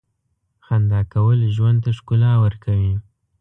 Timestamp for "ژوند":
1.55-1.77